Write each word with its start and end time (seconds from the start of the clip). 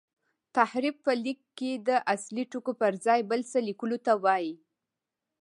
تحریف 0.55 0.95
په 1.05 1.11
لیک 1.23 1.39
کښي 1.57 1.71
د 1.87 1.89
اصلي 2.13 2.43
ټکو 2.51 2.71
پر 2.81 2.93
ځای 3.05 3.19
بل 3.31 3.41
څه 3.51 3.57
لیکلو 3.67 3.97
ته 4.05 4.13
وايي. 4.23 4.53